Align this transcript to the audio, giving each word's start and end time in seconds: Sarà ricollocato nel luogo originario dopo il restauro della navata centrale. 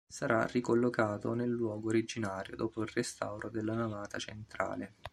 Sarà 0.07 0.43
ricollocato 0.47 1.35
nel 1.35 1.51
luogo 1.51 1.89
originario 1.89 2.55
dopo 2.55 2.81
il 2.81 2.89
restauro 2.91 3.49
della 3.49 3.75
navata 3.75 4.17
centrale. 4.17 4.95